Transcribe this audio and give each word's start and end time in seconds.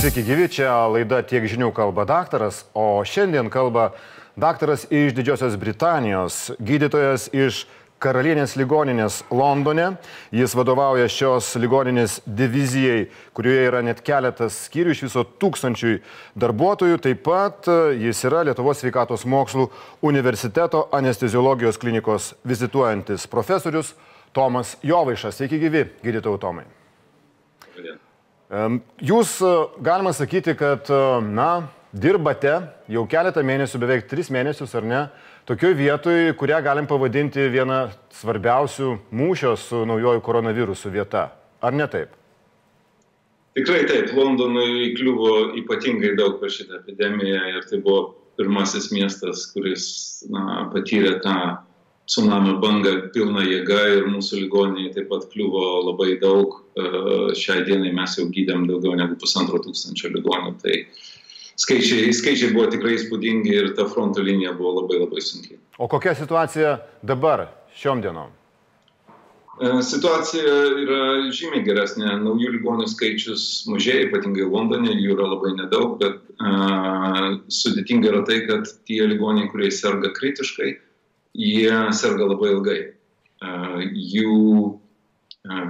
Sveiki 0.00 0.22
gyvi, 0.24 0.46
čia 0.48 0.72
laida 0.88 1.18
Tiek 1.28 1.44
žinių 1.44 1.74
kalba 1.76 2.06
daktaras, 2.08 2.62
o 2.72 3.02
šiandien 3.04 3.50
kalba 3.52 3.90
daktaras 4.32 4.86
iš 4.88 5.12
Didžiosios 5.12 5.58
Britanijos, 5.60 6.38
gydytojas 6.56 7.26
iš 7.36 7.66
Karalienės 8.00 8.56
ligoninės 8.56 9.18
Londone. 9.28 9.90
Jis 10.32 10.56
vadovauja 10.56 11.04
šios 11.04 11.52
ligoninės 11.60 12.16
divizijai, 12.24 13.10
kurioje 13.36 13.68
yra 13.68 13.84
net 13.84 14.00
keletas 14.00 14.56
skyrių 14.70 14.96
iš 14.96 15.04
viso 15.10 15.28
tūkstančių 15.36 15.98
darbuotojų. 16.32 16.96
Taip 17.04 17.20
pat 17.28 17.68
e, 17.68 17.78
jis 18.06 18.24
yra 18.24 18.40
Lietuvos 18.48 18.80
sveikatos 18.80 19.28
mokslų 19.28 19.68
universiteto 20.00 20.86
anesteziologijos 20.96 21.76
klinikos 21.76 22.32
vizituojantis 22.48 23.28
profesorius 23.28 23.92
Tomas 24.32 24.78
Jovaišas. 24.80 25.42
Sveiki 25.42 25.60
gyvi, 25.60 25.90
gydytojų 26.00 26.40
Tomai. 26.40 26.70
Jūs 28.50 29.36
e, 29.46 29.50
galima 29.78 30.10
sakyti, 30.10 30.56
kad, 30.58 30.88
e, 30.90 31.02
na, 31.22 31.68
dirbate 31.94 32.56
jau 32.90 33.04
keletą 33.10 33.44
mėnesių, 33.46 33.78
beveik 33.78 34.08
tris 34.10 34.30
mėnesius, 34.34 34.72
ar 34.74 34.86
ne, 34.86 35.02
tokioje 35.46 35.76
vietoje, 35.78 36.32
kurią 36.38 36.58
galim 36.66 36.88
pavadinti 36.90 37.46
viena 37.50 37.84
svarbiausių 38.18 38.96
mūšio 39.14 39.54
su 39.54 39.84
naujoju 39.86 40.22
koronavirusu 40.26 40.90
vieta. 40.90 41.28
Ar 41.62 41.76
ne 41.78 41.86
taip? 41.90 42.16
Tikrai 43.54 43.84
taip, 43.86 44.10
Londonui 44.18 44.96
kliuvo 44.98 45.52
ypatingai 45.58 46.16
daug 46.18 46.40
per 46.42 46.50
šitą 46.50 46.80
epidemiją 46.82 47.40
ir 47.54 47.70
tai 47.70 47.78
buvo 47.82 48.16
pirmasis 48.38 48.90
miestas, 48.94 49.46
kuris 49.54 49.86
na, 50.30 50.66
patyrė 50.74 51.20
tą 51.22 51.36
tsunamio 52.10 52.56
bangą 52.62 52.96
pilną 53.14 53.44
jėgą 53.46 53.80
ir 53.96 54.08
mūsų 54.10 54.42
ligoniniai 54.44 54.90
taip 54.96 55.06
pat 55.12 55.28
kliuvo 55.30 55.62
labai 55.86 56.16
daug. 56.22 56.58
E, 56.74 56.88
šiai 57.38 57.62
dienai 57.68 57.94
mes 57.94 58.18
jau 58.18 58.26
gydėm 58.34 58.66
daugiau 58.70 58.98
negu 58.98 59.18
pusantro 59.20 59.62
tūkstančio 59.62 60.10
ligonių. 60.16 60.56
Tai 60.64 60.74
uh, 60.80 61.06
skaičiai, 61.60 62.10
skaičiai 62.16 62.52
buvo 62.54 62.68
tikrai 62.72 62.96
įspūdingi 62.96 63.54
ir 63.54 63.72
ta 63.78 63.86
fronto 63.90 64.24
linija 64.24 64.54
buvo 64.56 64.80
labai 64.80 65.00
labai 65.02 65.24
sunki. 65.24 65.58
O 65.78 65.88
kokia 65.90 66.14
situacija 66.18 66.76
dabar, 67.06 67.48
šiom 67.76 68.02
dienom? 68.04 68.32
E, 69.60 69.72
situacija 69.84 70.54
yra 70.84 71.00
žymiai 71.36 71.64
geresnė. 71.66 72.14
Naujų 72.24 72.54
ligonių 72.56 72.88
skaičius 72.88 73.46
mažėja, 73.68 74.06
ypatingai 74.08 74.48
Londone, 74.48 74.94
jų 74.96 75.16
yra 75.18 75.28
labai 75.34 75.52
nedaug, 75.58 75.98
bet 76.00 76.16
uh, 76.40 77.36
sudėtinga 77.52 78.14
yra 78.14 78.22
tai, 78.28 78.40
kad 78.48 78.70
tie 78.88 79.02
ligoniai, 79.04 79.50
kurie 79.52 79.68
serga 79.74 80.14
kritiškai, 80.16 80.78
jie 81.34 81.72
serga 81.96 82.28
labai 82.30 82.52
ilgai. 82.54 82.80
Jų 83.90 84.36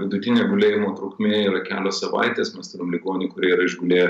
vidutinė 0.01 0.49
gulėjimo 0.51 0.95
trukmė 0.99 1.45
yra 1.47 1.63
kelios 1.67 2.01
savaitės, 2.03 2.55
mes 2.57 2.73
turim 2.73 2.91
ligonių, 2.95 3.31
kurie 3.33 3.55
yra 3.55 3.67
išgulėję 3.69 4.09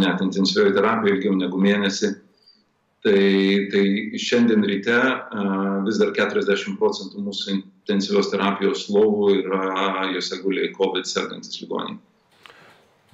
net 0.00 0.22
intensyvioji 0.22 0.74
terapija 0.76 1.16
ilgiau 1.16 1.36
negu 1.38 1.60
mėnesį. 1.60 2.14
Tai, 3.06 3.20
tai 3.70 3.84
šiandien 4.18 4.64
ryte 4.66 4.96
vis 5.86 6.00
dar 6.00 6.10
40 6.16 6.74
procentų 6.80 7.22
mūsų 7.22 7.52
intensyvios 7.54 8.32
terapijos 8.32 8.88
lovų 8.90 9.28
yra, 9.44 10.08
juose 10.10 10.40
guliai 10.42 10.72
COVID 10.74 11.06
sergantis 11.06 11.60
ligoniai. 11.62 12.00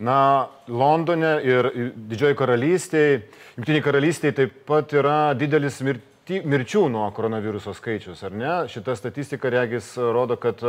Na, 0.03 0.49
Londone 0.73 1.35
ir 1.45 1.69
Didžioji 2.09 2.39
karalystėje, 2.39 3.21
Junktiniai 3.59 3.85
karalystėje 3.85 4.37
taip 4.39 4.55
pat 4.67 4.95
yra 4.97 5.35
didelis 5.37 5.77
mirti, 5.85 6.12
mirčių 6.31 6.87
nuo 6.89 7.09
koronaviruso 7.11 7.75
skaičius, 7.75 8.23
ar 8.23 8.33
ne? 8.33 8.51
Šita 8.71 8.95
statistika, 8.97 9.51
regis, 9.51 9.97
rodo, 9.97 10.37
kad 10.37 10.61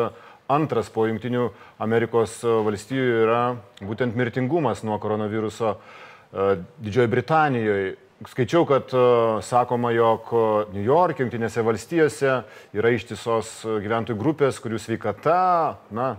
antras 0.49 0.89
po 0.89 1.05
Junktinių 1.05 1.51
Amerikos 1.81 2.39
valstijų 2.43 3.19
yra 3.23 3.41
būtent 3.81 4.17
mirtingumas 4.17 4.83
nuo 4.83 4.97
koronaviruso 4.99 5.75
e, 5.75 6.57
Didžiojo 6.81 7.11
Britanijoje. 7.11 7.93
Skaičiau, 8.27 8.65
kad 8.65 8.91
e, 8.97 9.05
sakoma, 9.45 9.93
jog 9.93 10.33
New 10.73 10.83
York, 10.83 11.21
Junktinėse 11.21 11.63
valstijose 11.63 12.41
yra 12.73 12.93
ištisos 12.97 13.59
gyventojų 13.85 14.17
grupės, 14.19 14.57
kurių 14.63 14.81
sveikata, 14.81 15.77
na, 15.93 16.15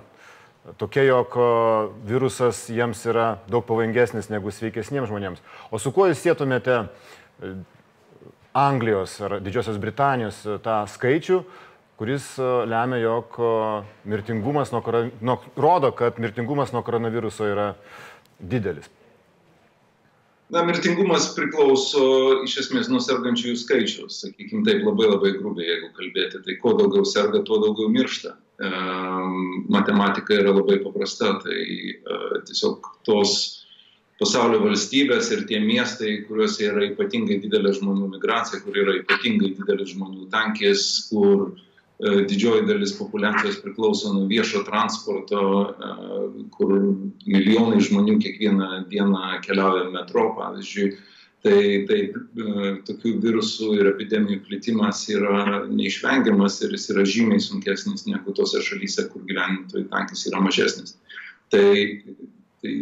tokia, 0.79 1.09
jog 1.11 1.35
e, 1.35 1.53
virusas 2.07 2.69
jiems 2.71 3.03
yra 3.11 3.33
daug 3.51 3.67
pavojingesnis 3.67 4.31
negu 4.31 4.55
sveikesniems 4.55 5.11
žmonėms. 5.11 5.43
O 5.75 5.83
su 5.83 5.91
kuo 5.91 6.07
jūs 6.07 6.23
sėtumėte 6.23 6.85
Anglijos 8.55 9.21
ar 9.21 9.41
Didžiosios 9.43 9.81
Britanijos 9.83 10.37
tą 10.63 10.77
skaičių, 10.87 11.41
kuris 11.99 12.37
e, 12.39 12.51
lemia, 12.71 13.01
jog 13.03 13.39
e, 13.43 13.49
mirtingumas 14.13 14.71
nuo, 14.71 14.83
nuo, 15.27 15.41
rodo, 15.59 15.91
kad 15.99 16.21
mirtingumas 16.23 16.71
nuo 16.71 16.85
koronaviruso 16.87 17.49
yra 17.51 17.73
didelis. 18.39 18.87
Na, 20.55 20.63
mirtingumas 20.63 21.33
priklauso 21.35 22.05
iš 22.47 22.59
esmės 22.63 22.87
nuo 22.93 23.01
sergančiųjų 23.03 23.59
skaičiaus, 23.59 24.21
sakykime 24.23 24.63
taip 24.69 24.87
labai 24.87 25.11
labai 25.11 25.35
grubiai, 25.41 25.73
jeigu 25.73 25.91
kalbėti, 25.99 26.45
tai 26.47 26.59
kuo 26.63 26.77
daugiau 26.79 27.03
serga, 27.11 27.43
tuo 27.43 27.59
daugiau 27.65 27.91
miršta. 27.91 28.37
E, 28.63 28.71
matematika 29.75 30.39
yra 30.39 30.55
labai 30.55 30.79
paprasta, 30.85 31.41
tai 31.43 31.59
e, 31.59 32.23
tiesiog 32.47 32.87
tos 33.03 33.64
pasaulio 34.25 34.63
valstybės 34.65 35.29
ir 35.35 35.45
tie 35.49 35.61
miestai, 35.61 36.23
kuriuose 36.29 36.71
yra 36.71 36.89
ypatingai 36.89 37.39
didelė 37.43 37.75
žmonių 37.77 38.09
migracija, 38.17 38.63
kur 38.65 38.77
yra 38.81 38.97
ypatingai 39.03 39.53
didelis 39.59 39.93
žmonių 39.93 40.29
tankis, 40.33 40.85
kur 41.11 41.51
e, 41.51 42.25
didžioji 42.31 42.65
dalis 42.71 42.95
populiacijos 42.97 43.61
priklauso 43.65 44.15
nuo 44.15 44.25
viešo 44.31 44.65
transporto, 44.69 45.43
e, 45.65 45.91
kur 46.57 46.73
milijonai 47.27 47.83
žmonių 47.85 48.17
kiekvieną 48.25 48.71
dieną 48.93 49.41
keliauja 49.45 49.91
metro, 49.93 50.31
pavyzdžiui. 50.39 50.95
Tai, 51.45 51.61
tai 51.91 51.99
e, 52.09 52.69
tokių 52.89 53.19
virusų 53.21 53.75
ir 53.77 53.91
epidemijų 53.91 54.47
plitimas 54.47 55.03
yra 55.13 55.67
neišvengiamas 55.69 56.63
ir 56.65 56.73
jis 56.73 56.89
yra 56.95 57.05
žymiai 57.05 57.43
sunkesnis 57.45 58.07
negu 58.09 58.33
tose 58.33 58.65
šalyse, 58.65 59.11
kur 59.13 59.27
gyventojų 59.29 59.91
tankis 59.93 60.25
yra 60.31 60.41
mažesnis. 60.41 60.97
Tai, 61.53 61.67
tai 62.65 62.73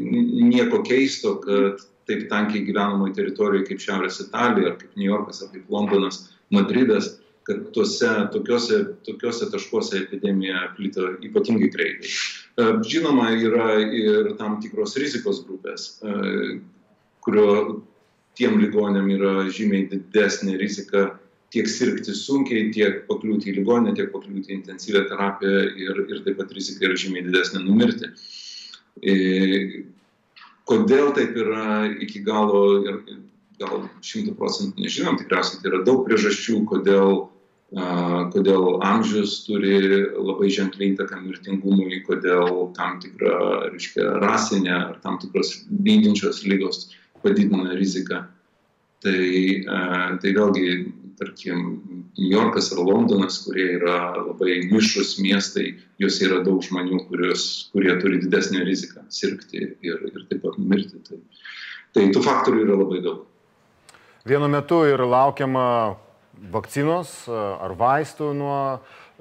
nieko 0.47 0.83
keisto, 0.87 1.35
kad 1.43 1.83
taip 2.07 2.29
tankiai 2.31 2.63
gyvenamoje 2.67 3.17
teritorijoje 3.19 3.67
kaip 3.71 3.83
Šiaurės 3.83 4.21
Italija, 4.23 4.73
ar 4.73 4.79
kaip 4.79 4.95
New 4.99 5.09
Yorkas, 5.09 5.43
ar 5.43 5.51
kaip 5.55 5.71
Londonas, 5.73 6.25
Madridas 6.55 7.17
kad 7.43 7.63
tuose 7.75 8.11
tokiuose, 8.33 8.77
tokiuose 9.07 9.49
taškuose 9.51 9.97
epidemija 10.05 10.69
plito 10.77 11.09
ypatingai 11.27 11.71
greitai. 11.75 12.11
E, 12.11 12.67
žinoma, 12.87 13.33
yra 13.35 13.81
ir 13.83 14.31
tam 14.39 14.61
tikros 14.63 14.95
rizikos 15.01 15.43
grupės, 15.49 15.89
e, 16.07 16.61
kurio 17.27 17.49
tiem 18.39 18.61
ligonėm 18.63 19.11
yra 19.17 19.33
žymiai 19.51 19.89
didesnė 19.91 20.55
rizika 20.61 21.09
tiek 21.53 21.67
sirgti 21.69 22.15
sunkiai, 22.17 22.71
tiek 22.73 23.03
pakliūti 23.11 23.51
į 23.51 23.59
ligonę, 23.59 23.97
tiek 23.99 24.15
pakliūti 24.15 24.55
į 24.55 24.61
intensyvę 24.61 25.03
terapiją 25.11 25.67
ir, 25.83 26.05
ir 26.07 26.23
taip 26.23 26.39
pat 26.39 26.55
rizika 26.55 26.87
yra 26.87 27.01
žymiai 27.03 27.27
didesnė 27.27 27.67
numirti. 27.67 28.13
E, 28.13 28.42
kodėl 30.69 31.13
taip 31.17 31.37
yra 31.37 31.67
iki 32.05 32.23
galo 32.27 32.65
ir 32.85 32.99
gal 33.63 33.87
šimtų 34.05 34.35
procentų 34.39 34.85
nežinom, 34.85 35.19
tikriausiai 35.21 35.63
tai 35.63 35.71
yra 35.71 35.85
daug 35.87 36.05
priežasčių, 36.07 36.65
kodėl 36.71 37.29
kodėl 37.73 38.83
amžius 38.85 39.47
turi 39.47 40.05
labai 40.13 40.51
ženkliai 40.53 40.93
įtaką 40.93 41.23
mirtingumui, 41.25 42.03
kodėl 42.05 42.69
tam 42.77 43.01
tikra, 43.01 43.71
reiškia, 43.73 44.21
rasinė 44.21 44.75
ar 44.77 44.99
tam 45.01 45.17
tikros 45.19 45.65
lydinčios 45.71 46.45
lygos 46.45 46.91
padidina 47.23 47.73
riziką. 47.73 48.27
Tai, 49.03 49.23
tai 50.21 50.35
vėlgi, 50.37 50.93
tarkim, 51.19 51.83
New 52.19 52.31
Yorkas 52.31 52.71
ar 52.75 52.83
Londonas, 52.85 53.41
kurie 53.47 53.67
yra 53.79 54.13
labai 54.19 54.61
mišrus 54.71 55.17
miestai, 55.23 55.75
juose 56.03 56.27
yra 56.29 56.41
daug 56.47 56.63
žmonių, 56.65 57.03
kurios, 57.09 57.45
kurie 57.75 57.95
turi 58.03 58.21
didesnę 58.23 58.65
riziką 58.69 59.05
sirgti 59.13 59.63
ir, 59.85 60.07
ir 60.13 60.25
taip 60.31 60.43
pat 60.45 60.59
mirti. 60.59 61.03
Tai, 61.09 61.21
tai 61.97 62.09
tų 62.15 62.25
faktorių 62.25 62.65
yra 62.67 62.79
labai 62.81 63.03
daug. 63.05 63.23
Vienu 64.29 64.49
metu 64.51 64.85
ir 64.87 65.03
laukiama 65.03 65.67
vakcinos 66.53 67.25
ar 67.33 67.75
vaistų 67.79 68.33
nuo 68.39 68.59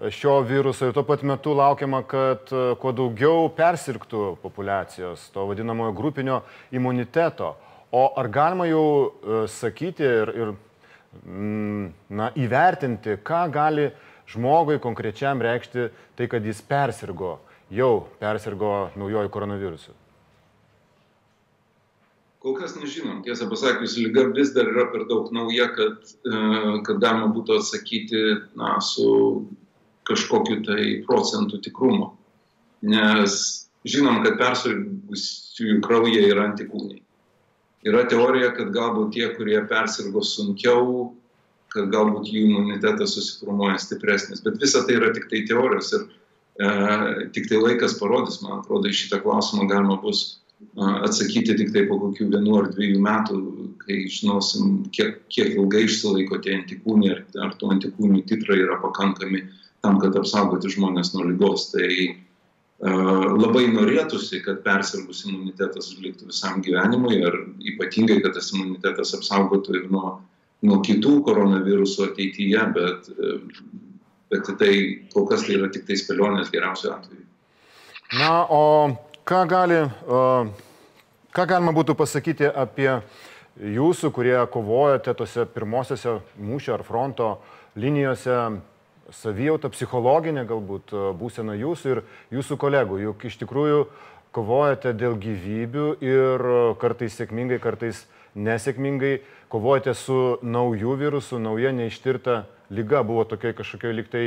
šio 0.10 0.40
viruso 0.46 0.88
ir 0.88 0.94
tuo 0.94 1.04
pat 1.06 1.24
metu 1.28 1.54
laukiama, 1.58 2.04
kad 2.10 2.50
kuo 2.82 2.94
daugiau 2.96 3.50
persirgtų 3.58 4.36
populacijos, 4.42 5.28
to 5.34 5.46
vadinamojo 5.50 5.94
grupinio 5.98 6.42
imuniteto. 6.74 7.56
O 7.92 8.06
ar 8.18 8.30
galima 8.32 8.66
jau 8.70 9.48
sakyti 9.52 10.06
ir, 10.06 10.32
ir 10.32 10.54
na, 12.10 12.32
įvertinti, 12.40 13.18
ką 13.24 13.42
gali 13.52 13.90
žmogui 14.32 14.80
konkrečiam 14.84 15.42
reikšti 15.44 15.90
tai, 16.16 16.28
kad 16.32 16.46
jis 16.46 16.62
persirgo, 16.64 17.40
jau 17.72 18.08
persirgo 18.22 18.92
naujojų 19.00 19.32
koronavirusu? 19.34 19.98
Kol 22.42 22.56
kas 22.58 22.74
nežinom, 22.74 23.20
tiesą 23.22 23.46
pasakius, 23.52 24.00
lyga 24.02 24.24
vis 24.34 24.50
dar 24.56 24.72
yra 24.72 24.88
per 24.90 25.04
daug 25.10 25.28
nauja, 25.36 25.68
kad, 25.76 26.00
e, 26.26 26.40
kad 26.88 27.02
galima 27.04 27.28
būtų 27.36 27.60
atsakyti 27.60 28.22
na, 28.58 28.80
su 28.82 29.46
kažkokiu 30.10 30.64
tai 30.66 30.88
procentų 31.06 31.60
tikrumu. 31.68 32.16
Nes 32.82 33.36
žinom, 33.86 34.24
kad 34.26 34.40
persirgusiųjų 34.42 35.78
kraujyje 35.86 36.24
yra 36.32 36.48
antikūniai. 36.50 37.04
Yra 37.88 38.04
teorija, 38.10 38.52
kad 38.54 38.70
galbūt 38.76 39.16
tie, 39.16 39.28
kurie 39.34 39.58
persirgo 39.70 40.22
sunkiau, 40.26 41.12
kad 41.74 41.88
galbūt 41.94 42.30
jų 42.30 42.44
imunitetas 42.50 43.16
susiformuoja 43.16 43.80
stipresnis. 43.82 44.44
Bet 44.46 44.60
visa 44.62 44.84
tai 44.86 45.00
yra 45.00 45.10
tik 45.16 45.30
tai 45.32 45.42
teorijos 45.50 45.94
ir 45.98 46.04
e, 46.06 46.70
tik 47.34 47.50
tai 47.50 47.62
laikas 47.62 47.98
parodys, 47.98 48.42
man 48.44 48.60
atrodo, 48.60 48.92
į 48.92 48.98
šitą 49.00 49.22
klausimą 49.24 49.66
galima 49.72 49.98
bus 50.04 50.22
e, 50.28 50.92
atsakyti 51.08 51.56
tik 51.58 51.72
tai 51.74 51.88
po 51.90 51.98
kokių 52.04 52.28
vienu 52.36 52.60
ar 52.60 52.70
dviejų 52.76 53.02
metų, 53.08 53.40
kai 53.82 54.04
žinosim, 54.14 54.84
kiek, 54.94 55.24
kiek 55.34 55.56
ilgai 55.56 55.88
išsilaiko 55.88 56.42
tie 56.44 56.60
antikūniai, 56.60 57.16
ar, 57.16 57.24
ar 57.48 57.56
tų 57.58 57.72
antikūnių 57.78 58.26
titrai 58.30 58.62
yra 58.66 58.78
pakankami 58.84 59.48
tam, 59.82 59.98
kad 60.04 60.20
apsaugoti 60.20 60.70
žmonės 60.76 61.16
nuo 61.16 61.32
lygos. 61.32 61.72
Tai 61.74 61.88
labai 62.82 63.68
norėtųsi, 63.70 64.42
kad 64.42 64.64
persirgus 64.66 65.26
imunitetas 65.28 65.92
liktų 66.02 66.32
visam 66.32 66.62
gyvenimui 66.66 67.20
ir 67.20 67.38
ypatingai, 67.74 68.22
kad 68.24 68.34
tas 68.34 68.52
imunitetas 68.56 69.14
apsaugotų 69.14 69.76
ir 69.78 69.90
nuo, 69.94 70.22
nuo 70.66 70.80
kitų 70.82 71.22
koronavirusų 71.28 72.08
ateityje, 72.10 72.64
bet, 72.74 73.12
bet 74.34 74.50
tai 74.58 74.74
kol 75.14 75.28
kas 75.30 75.46
tai 75.46 75.60
yra 75.60 75.70
tik 75.70 75.86
tai 75.86 76.00
spėlionės 76.00 76.50
geriausiu 76.54 76.96
atveju. 76.96 77.26
Na, 78.18 78.46
o 78.50 78.64
ką, 79.30 79.44
gali, 79.48 79.84
ką 81.32 81.46
galima 81.54 81.76
būtų 81.78 81.96
pasakyti 82.02 82.50
apie 82.50 82.90
jūsų, 83.62 84.10
kurie 84.16 84.36
kovojate 84.52 85.14
tose 85.14 85.46
pirmosiose 85.46 86.18
mūšio 86.42 86.80
ar 86.80 86.84
fronto 86.88 87.36
linijose 87.78 88.40
savijautą, 89.16 89.70
psichologinę 89.74 90.46
galbūt 90.50 90.94
e, 90.94 91.04
būseną 91.20 91.56
jūsų 91.60 91.94
ir 91.96 92.02
jūsų 92.38 92.58
kolegų, 92.62 93.00
juk 93.08 93.26
iš 93.28 93.38
tikrųjų 93.44 93.84
kovojate 94.36 94.94
dėl 94.98 95.18
gyvybių 95.20 95.88
ir 96.04 96.46
e, 96.48 96.62
kartais 96.82 97.18
sėkmingai, 97.20 97.60
kartais 97.64 98.06
nesėkmingai 98.36 99.20
kovojate 99.52 99.94
su 99.98 100.38
nauju 100.42 100.96
virusu, 101.00 101.40
nauja 101.40 101.74
neištirta 101.76 102.46
lyga, 102.72 103.04
buvo 103.04 103.26
tokia 103.28 103.52
kažkokia 103.58 103.92
liktai 103.98 104.26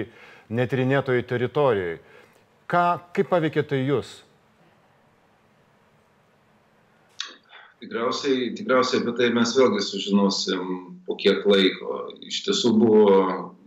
netrinėtojai 0.53 1.25
teritorijoje. 1.25 1.99
Ką, 2.69 2.85
kaip 3.17 3.29
paveikė 3.33 3.65
tai 3.69 3.83
jūs? 3.85 4.21
Tikriausiai, 7.85 8.53
tikriausiai 8.57 9.03
apie 9.03 9.13
tai 9.19 9.27
mes 9.37 9.51
vėlgi 9.57 9.83
sužinosim 9.85 10.69
po 11.05 11.17
kiek 11.21 11.45
laiko. 11.49 12.07
Iš 12.25 12.45
tiesų 12.47 12.73
buvo 12.81 13.19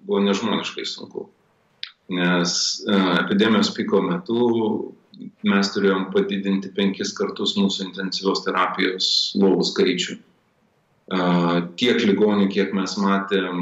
buvo 0.07 0.23
nežmoniškai 0.23 0.85
sunku. 0.87 1.27
Nes 2.09 2.53
e, 2.87 2.95
epidemijos 3.25 3.73
piko 3.75 3.99
metu 4.05 4.39
mes 5.47 5.71
turėjom 5.73 6.07
padidinti 6.13 6.71
penkis 6.75 7.11
kartus 7.17 7.57
mūsų 7.59 7.89
intensyvios 7.89 8.45
terapijos 8.45 9.09
lovų 9.39 9.65
skaičių. 9.71 10.15
E, 10.15 11.19
tiek 11.81 11.99
ligonių, 12.07 12.47
kiek 12.53 12.71
mes 12.77 12.95
matėm 13.01 13.59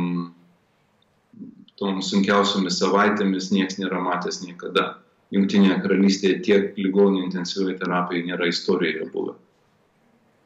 tom 1.79 2.03
sunkiausiomis 2.05 2.77
savaitėmis, 2.79 3.49
niekas 3.51 3.79
nėra 3.81 4.03
matęs 4.03 4.43
niekada. 4.45 4.93
Junktinėje 5.33 5.79
karalystėje 5.83 6.41
tiek 6.45 6.77
ligonių 6.77 7.25
intensyvioje 7.25 7.79
terapijoje 7.81 8.29
nėra 8.29 8.47
istorijoje 8.51 9.09
buvę. 9.11 9.33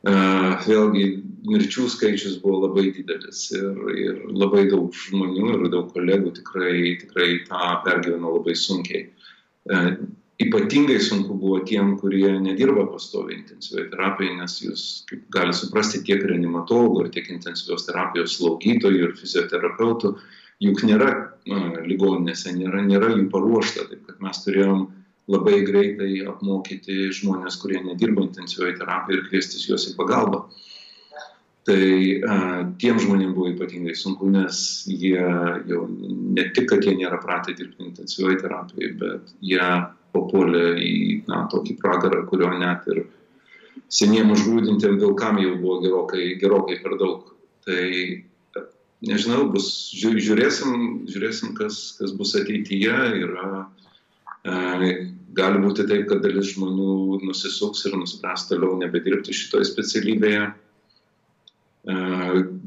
E, 0.07 0.15
vėlgi 0.63 1.05
mirčių 1.47 1.87
skaičius 1.91 2.39
buvo 2.43 2.65
labai 2.65 2.89
didelis 2.95 3.49
ir, 3.55 3.81
ir 3.95 4.21
labai 4.35 4.65
daug 4.71 4.93
žmonių 4.95 5.51
ir 5.55 5.67
daug 5.73 5.91
kolegų 5.93 6.33
tikrai, 6.39 6.95
tikrai 7.01 7.29
tą 7.47 7.75
pergyveno 7.85 8.35
labai 8.37 8.55
sunkiai. 8.59 9.05
E, 9.69 9.83
ypatingai 10.45 10.99
sunku 11.03 11.35
buvo 11.39 11.59
tiem, 11.67 11.95
kurie 11.99 12.31
nedirba 12.39 12.85
pastoviai 12.91 13.39
intensyviai 13.41 13.89
terapijai, 13.91 14.37
nes 14.39 14.59
jūs, 14.63 14.83
kaip 15.09 15.25
gali 15.35 15.55
suprasti, 15.55 16.03
tiek 16.07 16.23
reanimatologų, 16.23 17.09
tiek 17.15 17.27
intensyvios 17.33 17.87
terapijos 17.87 18.37
slaugytojų 18.37 19.09
ir 19.09 19.17
fizioterapeutų, 19.19 20.13
juk 20.63 20.85
nėra 20.87 21.11
na, 21.47 21.59
ligoninėse, 21.87 22.53
nėra, 22.55 22.83
nėra 22.87 23.11
jų 23.15 23.27
paruošta, 23.33 23.89
taip 23.91 24.07
kad 24.07 24.23
mes 24.23 24.41
turėjom 24.45 24.87
labai 25.29 25.59
greitai 25.67 26.23
apmokyti 26.31 27.11
žmonės, 27.19 27.59
kurie 27.61 27.83
nedirba 27.85 28.25
intensyvioje 28.25 28.79
terapijoje 28.79 29.21
ir 29.21 29.29
kviestis 29.29 29.67
juos 29.69 29.85
į 29.91 29.95
pagalbą. 29.99 30.47
Tai 31.67 31.83
a, 32.23 32.35
tiem 32.81 32.99
žmonėms 33.03 33.35
buvo 33.35 33.49
ypatingai 33.51 33.93
sunku, 33.97 34.29
nes 34.31 34.59
jie 34.87 35.19
jau 35.69 35.85
ne 35.89 36.45
tik, 36.55 36.69
kad 36.71 36.85
jie 36.85 36.95
nėra 36.97 37.19
pratę 37.21 37.53
dirbti 37.57 37.89
intensyvioje 37.89 38.39
terapijoje, 38.45 38.93
bet 39.01 39.33
jie 39.45 39.67
papuolė 40.15 40.65
į 40.81 40.93
na, 41.27 41.43
tokį 41.51 41.75
pragarą, 41.81 42.23
kurio 42.29 42.53
net 42.57 42.87
ir 42.89 43.03
seniems 43.93 44.39
užgrūdintiem 44.39 44.97
vilkam 45.01 45.41
jau 45.41 45.57
buvo 45.59 45.79
gerokai, 45.83 46.31
gerokai 46.41 46.79
per 46.83 46.95
daug. 47.01 47.27
Tai 47.67 47.83
nežinau, 49.05 49.45
bus, 49.53 49.67
žiūrėsim, 49.95 51.05
žiūrėsim 51.11 51.53
kas, 51.57 51.79
kas 51.99 52.15
bus 52.17 52.35
ateityje. 52.39 52.95
Yra, 53.25 53.65
e, 54.43 54.89
gali 55.37 55.61
būti 55.63 55.85
taip, 55.89 56.07
kad 56.09 56.23
dalis 56.25 56.55
žmonių 56.55 57.21
nusisuks 57.27 57.85
ir 57.87 57.99
nuspręs 57.99 58.47
toliau 58.49 58.79
nebedirbti 58.81 59.35
šitoje 59.35 59.69
specialybėje. 59.69 60.49
E, 61.89 61.93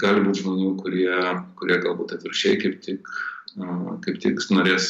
gali 0.02 0.22
būti 0.24 0.42
žmonių, 0.42 0.70
kurie, 0.80 1.16
kurie 1.60 1.78
galbūt 1.82 2.16
atvirkščiai 2.16 2.60
kaip 2.62 2.78
tik, 2.84 3.10
e, 3.54 3.74
kaip 4.06 4.22
tik 4.22 4.40
norės 4.50 4.86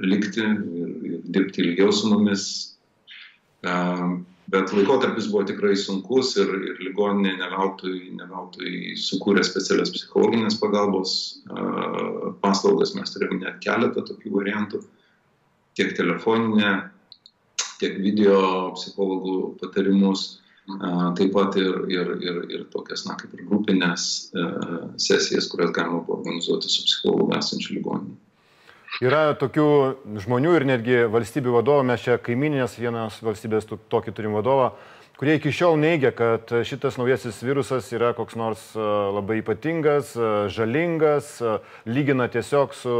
likti 0.00 0.44
ir, 0.44 0.94
ir 1.10 1.18
dirbti 1.34 1.64
ilgiau 1.64 1.92
su 1.92 2.08
mumis. 2.12 2.46
E, 3.66 3.74
bet 4.54 4.72
laikotarpis 4.76 5.28
buvo 5.32 5.44
tikrai 5.50 5.74
sunkus 5.80 6.32
ir, 6.40 6.52
ir 6.70 6.80
ligoninė 6.86 7.34
neveltui, 7.42 8.14
neveltui 8.16 8.94
sukūrė 9.00 9.44
specialias 9.44 9.92
psichologinės 9.92 10.58
pagalbos 10.60 11.14
paslaugas. 12.44 12.92
Mes 12.96 13.12
turėjome 13.14 13.40
net 13.42 13.60
keletą 13.64 14.04
tokių 14.04 14.34
variantų, 14.36 14.82
tiek 15.80 15.96
telefoninę, 15.96 16.74
tiek 17.80 17.96
video 18.04 18.40
psichologų 18.76 19.38
patarimus, 19.62 20.43
taip 21.18 21.32
pat 21.34 21.56
ir, 21.60 21.82
ir, 21.92 22.12
ir, 22.24 22.38
ir 22.48 22.62
tokias, 22.72 23.04
na, 23.08 23.18
kaip 23.20 23.34
ir 23.36 23.44
grupinės 23.48 24.06
sesijas, 24.96 25.48
kurias 25.52 25.74
galima 25.76 26.00
buvo 26.00 26.22
organizuoti 26.22 26.72
su 26.72 26.86
psichologu 26.86 27.34
esančiu 27.36 27.76
ligoniniu. 27.76 28.16
Yra 29.02 29.34
tokių 29.34 29.68
žmonių 30.22 30.52
ir 30.54 30.64
netgi 30.70 30.98
valstybių 31.10 31.56
vadovų, 31.56 31.86
mes 31.88 32.02
čia 32.04 32.14
kaiminės 32.22 32.76
vienos 32.78 33.16
valstybės 33.26 33.66
tokį 33.66 34.14
turim 34.14 34.36
vadovą, 34.38 34.70
kurie 35.18 35.34
iki 35.40 35.50
šiol 35.54 35.76
neigia, 35.82 36.12
kad 36.14 36.52
šitas 36.66 36.96
naujasis 37.00 37.42
virusas 37.42 37.90
yra 37.94 38.12
koks 38.14 38.38
nors 38.38 38.62
labai 38.78 39.40
ypatingas, 39.42 40.14
žalingas, 40.54 41.36
lygina 41.90 42.30
tiesiog 42.30 42.74
su 42.78 42.98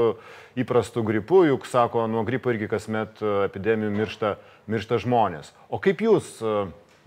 įprastu 0.58 1.06
gripu, 1.06 1.44
juk 1.46 1.66
sako, 1.70 2.08
nuo 2.10 2.26
gripo 2.26 2.50
irgi 2.50 2.68
kasmet 2.70 3.22
epidemijų 3.46 3.94
miršta, 3.94 4.36
miršta 4.70 4.98
žmonės. 5.02 5.54
O 5.70 5.78
kaip 5.82 6.02
jūs 6.02 6.40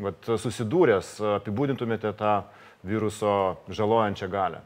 vat, 0.03 0.31
susidūręs 0.45 1.17
apibūdintumėte 1.39 2.13
tą 2.17 2.39
viruso 2.87 3.35
žalojančią 3.73 4.31
galę? 4.31 4.63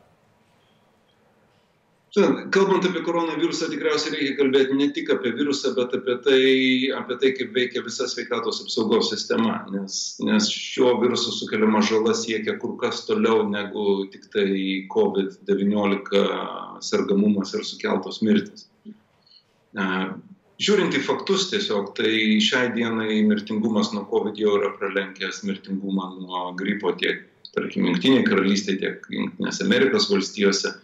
Kalbant 2.51 2.83
apie 2.83 2.99
koronavirusą, 3.07 3.69
tikriausiai 3.71 4.17
reikia 4.17 4.33
kalbėti 4.35 4.75
ne 4.75 4.89
tik 4.91 5.07
apie 5.13 5.29
virusą, 5.31 5.69
bet 5.77 5.93
apie 5.95 6.17
tai, 6.25 6.39
apie 6.97 7.15
tai 7.21 7.29
kaip 7.37 7.53
veikia 7.55 7.83
visa 7.85 8.03
sveikatos 8.11 8.59
apsaugos 8.65 9.13
sistema, 9.13 9.61
nes, 9.71 9.99
nes 10.19 10.49
šiuo 10.51 10.97
virusu 10.99 11.31
sukeliama 11.31 11.79
žala 11.87 12.11
siekia 12.19 12.57
kur 12.59 12.75
kas 12.81 13.05
toliau 13.07 13.45
negu 13.47 13.85
tik 14.11 14.27
tai 14.33 14.49
COVID-19 14.91 16.83
sergamumas 16.83 17.55
ir 17.55 17.63
sukeltos 17.69 18.19
mirtis. 18.27 18.67
Žiūrint 20.61 20.93
į 20.93 21.01
faktus 21.01 21.47
tiesiog, 21.49 21.95
tai 21.97 22.11
šiai 22.43 22.69
dienai 22.75 23.23
mirtingumas 23.25 23.89
nuo 23.95 24.03
COVID 24.11 24.37
jau 24.37 24.59
yra 24.59 24.69
pralenkęs 24.77 25.41
mirtingumą 25.47 26.11
nuo 26.19 26.43
gripo 26.59 26.93
tiek, 27.01 27.23
tarkim, 27.55 27.87
Junktinėje 27.89 28.27
karalystėje, 28.27 28.79
tiek 28.83 29.11
Junktinėse 29.15 29.65
Amerikos 29.65 30.11
valstijose 30.11 30.75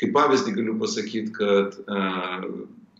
Kaip 0.00 0.12
pavyzdį 0.12 0.52
galiu 0.58 0.74
pasakyti, 0.80 1.32
kad 1.36 1.76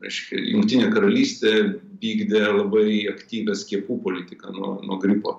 reiškia, 0.00 0.40
Junktinė 0.52 0.88
karalystė 0.94 1.52
vykdė 2.00 2.42
labai 2.56 3.02
aktyvę 3.12 3.56
skiepų 3.56 3.98
politiką 4.04 4.54
nuo, 4.56 4.76
nuo 4.84 4.96
gripo. 5.02 5.38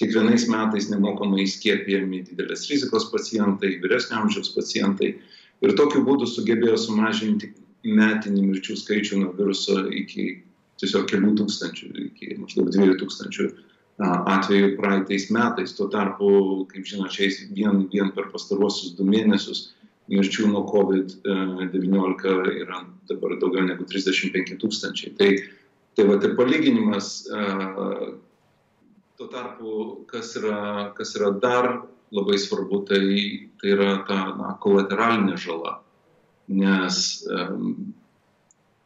Kiekvienais 0.00 0.48
metais 0.50 0.90
nemokamai 0.90 1.46
skiepijami 1.48 2.24
didelės 2.26 2.66
rizikos 2.70 3.06
pacientai, 3.12 3.76
vyresnio 3.84 4.18
amžiaus 4.24 4.50
pacientai 4.56 5.14
ir 5.64 5.76
tokiu 5.78 6.02
būdu 6.04 6.26
sugebėjo 6.28 6.76
sumažinti 6.82 7.54
metinį 7.86 8.42
mirčių 8.50 8.76
skaičių 8.80 9.22
nuo 9.22 9.32
viruso 9.36 9.78
iki 9.94 10.26
tiesiog 10.80 11.06
kelių 11.10 11.32
tūkstančių, 11.40 11.88
iki 12.08 12.36
maždaug 12.40 12.68
dviejų 12.74 12.98
tūkstančių 13.02 13.48
atvejų 14.04 14.74
praeitais 14.76 15.30
metais. 15.32 15.72
Tuo 15.76 15.88
tarpu, 15.92 16.28
kaip 16.72 16.84
žinote, 16.88 17.30
vien, 17.56 17.86
vien 17.92 18.12
per 18.16 18.28
pastaruosius 18.32 18.96
du 18.98 19.06
mėnesius 19.08 19.70
mirčių 20.12 20.50
nuo 20.52 20.62
COVID-19 20.70 22.34
yra 22.62 22.82
dabar 23.08 23.38
daugiau 23.40 23.64
negu 23.66 23.86
35 23.88 24.58
tūkstančiai. 24.62 25.14
Tai, 25.18 25.30
tai 25.96 26.06
va, 26.10 26.18
tai 26.22 26.34
palyginimas, 26.38 27.24
tuo 29.16 29.28
tarpu, 29.32 29.72
kas 30.10 30.36
yra, 30.38 30.92
kas 30.96 31.16
yra 31.18 31.32
dar 31.40 31.70
labai 32.14 32.38
svarbu, 32.38 32.84
tai, 32.86 33.02
tai 33.60 33.72
yra 33.74 33.90
ta 34.06 34.20
na, 34.36 34.54
kolateralinė 34.62 35.40
žala. 35.40 35.80
Nes 36.48 37.26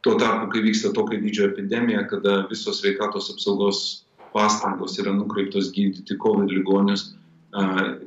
tuo 0.01 0.15
tarpu, 0.17 0.49
kai 0.51 0.63
vyksta 0.65 0.93
tokia 0.93 1.21
didžioji 1.21 1.51
epidemija, 1.53 2.07
kada 2.09 2.41
visos 2.49 2.81
sveikatos 2.81 3.29
apsaugos 3.33 3.81
pastangos 4.33 4.97
yra 4.99 5.13
nukreiptos 5.13 5.69
gydyti 5.75 6.17
COVID 6.17 6.49
ligonius, 6.49 7.11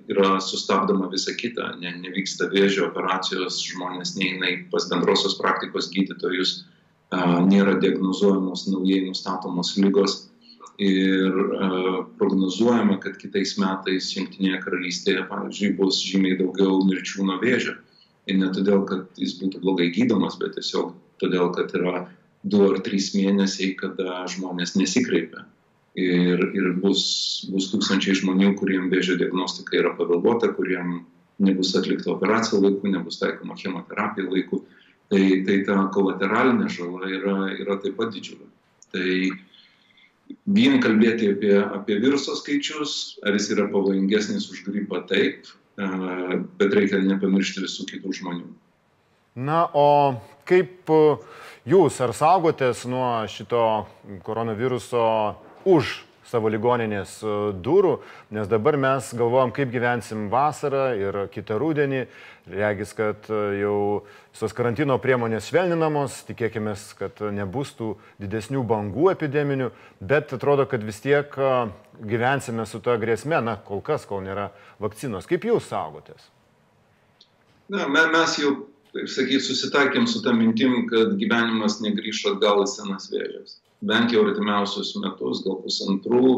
yra 0.09 0.41
sustabdoma 0.41 1.11
visa 1.13 1.35
kita, 1.37 1.75
ne, 1.81 1.93
nevyksta 2.01 2.49
vėžio 2.53 2.89
operacijos, 2.89 3.61
žmonės 3.69 4.17
neina 4.17 4.55
pas 4.73 4.89
bendrosios 4.91 5.37
praktikos 5.39 5.91
gydytojus, 5.93 6.63
nėra 7.47 7.77
diagnozuojamos 7.83 8.67
naujai 8.73 9.05
nustatomos 9.05 9.77
lygos 9.77 10.31
ir 10.83 11.31
prognozuojama, 12.19 12.97
kad 13.05 13.19
kitais 13.21 13.55
metais 13.61 14.09
Junktinėje 14.17 14.63
karalystėje, 14.65 15.27
pavyzdžiui, 15.29 15.75
bus 15.79 16.01
žymiai 16.03 16.41
daugiau 16.41 16.81
mirčių 16.89 17.29
nuo 17.29 17.39
vėžio. 17.43 17.77
Ir 18.31 18.39
ne 18.41 18.51
todėl, 18.55 18.85
kad 18.89 19.21
jis 19.21 19.35
būtų 19.41 19.61
blogai 19.61 19.91
gydomas, 19.93 20.39
bet 20.41 20.55
tiesiog 20.57 20.95
todėl, 21.21 21.51
kad 21.57 21.75
yra 21.77 22.07
du 22.45 22.63
ar 22.67 22.79
trys 22.85 23.13
mėnesiai, 23.17 23.75
kada 23.81 24.25
žmonės 24.33 24.75
nesikreipia 24.81 25.45
ir, 25.95 26.43
ir 26.55 26.71
bus, 26.83 27.05
bus 27.51 27.71
tūkstančiai 27.73 28.19
žmonių, 28.19 28.55
kuriems 28.59 28.91
vėžio 28.93 29.17
diagnostika 29.21 29.79
yra 29.79 29.95
pavėluota, 29.99 30.53
kuriems 30.57 31.05
nebus 31.43 31.73
atlikta 31.79 32.13
operacija 32.13 32.61
laiku, 32.63 32.91
nebus 32.91 33.19
taikoma 33.19 33.57
chemoterapija 33.59 34.31
laiku. 34.31 34.63
Tai, 35.13 35.21
tai 35.47 35.59
ta 35.67 35.83
kolateralinė 35.95 36.69
žala 36.73 37.09
yra, 37.13 37.35
yra 37.61 37.77
taip 37.83 37.99
pat 37.99 38.15
didžiulė. 38.15 38.47
Tai 38.95 39.09
vien 40.57 40.79
kalbėti 40.83 41.29
apie, 41.35 41.53
apie 41.61 41.99
viruso 42.03 42.35
skaičius, 42.39 43.19
ar 43.27 43.37
jis 43.37 43.51
yra 43.55 43.69
pavojingesnis 43.71 44.49
už 44.51 44.65
gripą, 44.67 45.03
taip, 45.11 45.51
bet 45.77 46.77
reikia 46.77 47.01
nepamiršti 47.03 47.65
visų 47.65 47.87
kitų 47.91 48.15
žmonių. 48.21 48.47
Na, 49.35 49.65
o 49.75 50.21
kaip 50.47 50.91
jūs, 51.67 51.99
ar 52.05 52.15
saugotės 52.15 52.85
nuo 52.87 53.25
šito 53.31 53.65
koronaviruso 54.23 55.07
už 55.67 56.04
savo 56.29 56.51
ligoninės 56.53 57.19
e, 57.23 57.33
durų, 57.65 57.95
nes 58.35 58.49
dabar 58.51 58.79
mes 58.81 59.11
galvojam, 59.17 59.53
kaip 59.55 59.71
gyvensim 59.73 60.29
vasarą 60.33 60.87
ir 60.99 61.19
kitą 61.35 61.59
rudenį. 61.61 62.05
Regis, 62.53 62.93
kad 62.97 63.25
e, 63.33 63.41
jau 63.63 63.77
visos 64.35 64.53
karantino 64.57 64.99
priemonės 65.01 65.49
švelninamos, 65.49 66.23
tikėkime, 66.29 66.75
kad 66.99 67.23
nebus 67.33 67.73
tų 67.79 67.95
didesnių 68.21 68.65
bangų 68.69 69.11
epideminių, 69.15 69.71
bet 70.05 70.35
atrodo, 70.37 70.69
kad 70.71 70.85
vis 70.85 71.01
tiek 71.05 71.33
e, 71.39 71.55
gyvensime 72.05 72.69
su 72.69 72.83
ta 72.85 72.99
grėsme, 73.01 73.41
na, 73.45 73.57
kol 73.57 73.85
kas, 73.85 74.07
kol 74.09 74.25
nėra 74.25 74.51
vakcinos. 74.83 75.29
Kaip 75.31 75.49
jūs 75.49 75.69
saugotės? 75.73 76.31
Na, 77.73 77.89
mes 77.89 78.39
jau, 78.41 78.57
taip 78.93 79.09
sakyti, 79.09 79.45
susitaikėm 79.47 80.09
su 80.11 80.21
tą 80.25 80.37
mintim, 80.37 80.85
kad 80.91 81.17
gyvenimas 81.21 81.81
negrįžta 81.85 82.37
atgal 82.37 82.67
į 82.67 82.73
senas 82.77 83.09
vėžės 83.13 83.61
bent 83.89 84.13
jau 84.13 84.25
artimiausius 84.27 84.95
metus, 85.03 85.43
gal 85.45 85.61
pusantrų, 85.65 86.35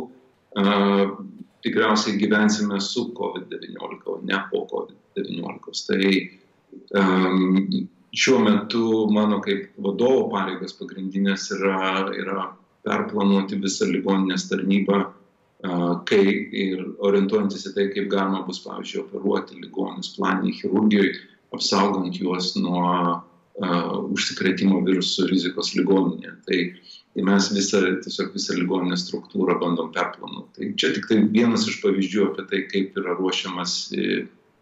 tikriausiai 1.66 2.18
gyvensime 2.20 2.80
su 2.80 3.10
COVID-19, 3.16 4.06
o 4.06 4.20
ne 4.22 4.40
po 4.50 4.64
COVID-19. 4.70 5.82
Tai 5.88 7.02
um, 7.02 7.88
šiuo 8.16 8.38
metu 8.44 8.86
mano 9.12 9.40
kaip 9.44 9.74
vadovo 9.82 10.28
pareigas 10.32 10.76
pagrindinės 10.78 11.50
yra, 11.56 12.06
yra 12.14 12.48
perplanuoti 12.86 13.58
visą 13.62 13.88
ligoninės 13.90 14.48
tarnybą, 14.50 15.00
uh, 15.06 15.92
kai 16.08 16.24
ir 16.64 16.84
orientuojantis 17.02 17.66
į 17.70 17.74
tai, 17.76 17.88
kaip 17.94 18.10
galima 18.12 18.44
bus, 18.46 18.62
pavyzdžiui, 18.64 19.06
operuoti 19.06 19.58
ligonius 19.62 20.14
planiniai 20.18 20.54
chirurgijai, 20.60 21.14
apsaugant 21.56 22.14
juos 22.20 22.52
nuo 22.60 22.86
uh, 22.86 23.96
užsikrėtimo 24.14 24.84
virusų 24.86 25.26
rizikos 25.32 25.74
ligoninėje. 25.74 26.36
Tai 26.46 26.62
uh, 26.62 26.85
Tai 27.16 27.24
mes 27.24 27.46
visą, 27.48 27.78
tiesiog 28.04 28.34
visą 28.36 28.54
ligoninės 28.58 29.06
struktūrą 29.06 29.54
bandom 29.56 29.88
perplanuoti. 29.94 30.50
Tai 30.58 30.66
čia 30.76 30.90
tik 30.92 31.06
tai 31.08 31.16
vienas 31.32 31.62
iš 31.64 31.78
pavyzdžių 31.80 32.26
apie 32.26 32.42
tai, 32.50 32.58
kaip 32.68 32.98
yra 33.00 33.14
ruošiamas 33.16 33.76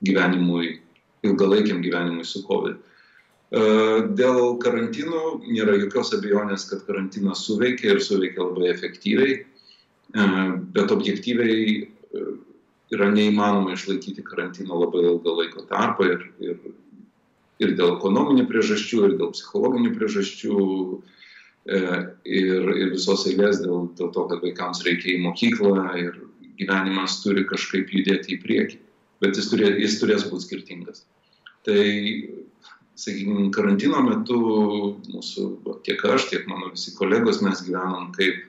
gyvenimui, 0.07 0.77
ilgalaikiam 1.27 1.81
gyvenimui 1.83 2.23
su 2.29 2.45
COVID. 2.47 2.77
E, 2.79 3.65
dėl 4.21 4.39
karantinų 4.63 5.23
nėra 5.49 5.75
jokios 5.81 6.13
abejonės, 6.15 6.69
kad 6.71 6.85
karantinas 6.87 7.43
suveikia 7.49 7.97
ir 7.97 8.03
suveikia 8.07 8.47
labai 8.47 8.71
efektyviai, 8.71 9.35
e, 9.43 10.29
bet 10.79 10.95
objektyviai 10.95 11.67
e, 11.83 12.25
yra 12.95 13.11
neįmanoma 13.11 13.75
išlaikyti 13.75 14.23
karantino 14.23 14.79
labai 14.85 15.03
ilgą 15.09 15.35
laiko 15.41 15.67
tarpą 15.67 16.07
ir, 16.13 16.23
ir, 16.39 16.63
ir 17.67 17.75
dėl 17.75 17.97
ekonominių 17.97 18.47
priežasčių, 18.47 19.03
ir 19.09 19.19
dėl 19.19 19.35
psichologinių 19.35 19.95
priežasčių 19.99 20.55
E, 21.05 21.14
ir, 21.65 22.71
ir 22.77 22.93
visos 22.93 23.27
eilės 23.31 23.63
dėl, 23.65 23.89
dėl 23.99 24.11
to, 24.15 24.27
kad 24.31 24.43
vaikams 24.45 24.85
reikia 24.87 25.15
į 25.15 25.23
mokyklą 25.25 25.85
ir 26.01 26.17
gyvenimas 26.61 27.21
turi 27.23 27.45
kažkaip 27.49 27.93
judėti 27.93 28.37
į 28.37 28.41
priekį, 28.45 28.81
bet 29.25 29.39
jis, 29.39 29.51
turė, 29.51 29.71
jis 29.81 29.99
turės 30.01 30.27
būti 30.31 30.49
skirtingas. 30.49 31.05
Tai, 31.65 31.85
sakykime, 33.01 33.49
karantino 33.55 34.03
metu 34.05 34.41
mūsų, 35.11 35.47
tiek 35.87 36.03
aš, 36.07 36.29
tiek 36.31 36.45
mano 36.51 36.71
visi 36.75 36.95
kolegos, 36.99 37.41
mes 37.43 37.65
gyvenam 37.67 38.13
kaip, 38.15 38.43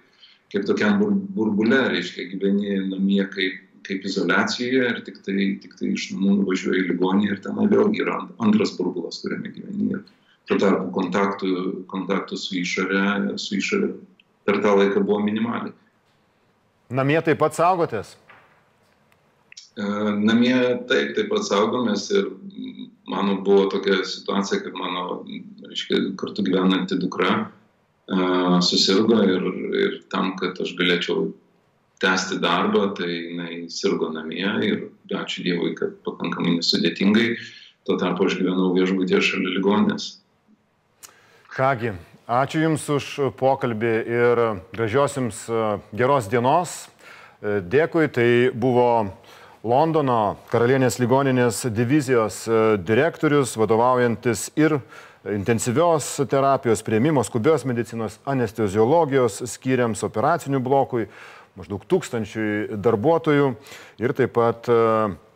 kaip 0.54 0.68
tokiam 0.68 1.00
burbule, 1.36 1.80
reiškia, 1.96 2.28
gyveni 2.34 2.82
namie 2.92 3.24
kaip, 3.32 3.62
kaip 3.86 4.06
izolacijoje 4.06 4.92
ir 4.92 5.02
tik 5.06 5.22
tai, 5.26 5.48
tik 5.62 5.76
tai 5.80 5.94
iš 5.94 6.12
namų 6.14 6.42
nuvažiuoji 6.42 6.84
į 6.84 6.92
ligoninę 6.92 7.34
ir 7.34 7.42
ten 7.46 7.58
vėlgi 7.58 8.04
yra 8.04 8.20
antras 8.44 8.74
burbulas, 8.78 9.22
kuriame 9.24 9.54
gyveni. 9.54 9.92
Ir, 9.96 10.06
Tuo 10.46 10.60
tarpu 10.62 10.92
kontaktų, 10.94 11.50
kontaktų 11.90 12.38
su 12.38 12.60
išorė, 12.60 13.06
su 13.42 13.58
išorė 13.58 13.90
per 14.46 14.62
tą 14.62 14.76
laiką 14.78 15.02
buvo 15.02 15.24
minimaliai. 15.26 15.74
Namie 16.94 17.18
taip 17.26 17.40
pat 17.42 17.58
saugotės? 17.58 18.14
E, 19.76 19.84
namie 20.22 20.56
taip, 20.90 21.16
taip 21.18 21.32
pat 21.32 21.48
saugomės 21.48 22.06
ir 22.14 22.30
mano 23.10 23.40
buvo 23.46 23.66
tokia 23.74 24.04
situacija, 24.06 24.62
kad 24.68 24.78
mano, 24.78 25.24
reiškia, 25.66 26.04
kartu 26.20 26.46
gyvenanti 26.46 26.98
dukra 26.98 27.32
uh, 27.42 28.58
susirgo 28.66 29.20
ir, 29.26 29.50
ir 29.82 29.98
tam, 30.14 30.34
kad 30.40 30.58
aš 30.62 30.74
galėčiau 30.80 31.28
tęsti 32.02 32.40
darbą, 32.44 32.88
tai 32.98 33.10
jinai 33.12 33.66
sirgo 33.72 34.10
namie 34.14 34.48
ir 34.68 34.88
ačiū 35.16 35.46
Dievui, 35.46 35.76
kad 35.78 35.96
pakankamai 36.08 36.58
nesudėtingai. 36.60 37.36
Tuo 37.86 37.98
tarpu 38.02 38.26
aš 38.26 38.40
gyvenau 38.40 38.74
viešbutėje 38.76 39.22
šalia 39.22 39.58
ligonės. 39.58 40.10
Kągi, 41.56 41.94
ačiū 42.28 42.60
Jums 42.66 42.84
už 42.92 43.06
pokalbį 43.40 43.92
ir 44.12 44.40
gražios 44.76 45.14
Jums 45.16 45.38
e, 45.48 45.60
geros 45.96 46.26
dienos. 46.28 46.74
E, 47.40 47.62
dėkui, 47.64 48.10
tai 48.12 48.26
buvo 48.52 49.06
Londono 49.64 50.36
karalienės 50.52 51.00
ligoninės 51.00 51.62
divizijos 51.72 52.42
e, 52.52 52.60
direktorius, 52.84 53.56
vadovaujantis 53.56 54.50
ir 54.60 54.76
intensyvios 55.32 56.10
terapijos 56.28 56.84
prieimimo, 56.84 57.24
skubios 57.24 57.64
medicinos, 57.64 58.20
anesteziologijos 58.28 59.40
skyriams, 59.54 60.04
operacinių 60.04 60.60
blokui, 60.60 61.08
maždaug 61.60 61.84
tūkstančiui 61.90 62.78
darbuotojų 62.84 63.52
ir 64.04 64.14
taip 64.18 64.36
pat 64.36 64.70
e, 64.72 64.78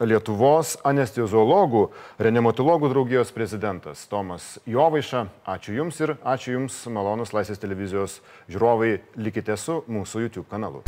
Lietuvos 0.04 0.78
anesteziologų, 0.88 1.86
reanimatologų 2.22 2.92
draugijos 2.94 3.34
prezidentas 3.36 4.06
Tomas 4.12 4.58
Jovaiša. 4.70 5.26
Ačiū 5.50 5.80
Jums 5.80 6.00
ir 6.04 6.16
ačiū 6.24 6.58
Jums, 6.58 6.82
malonus 6.92 7.36
Laisvės 7.36 7.62
televizijos 7.62 8.20
žiūrovai, 8.52 9.00
likite 9.20 9.58
su 9.60 9.82
mūsų 9.88 10.28
YouTube 10.28 10.48
kanalu. 10.52 10.86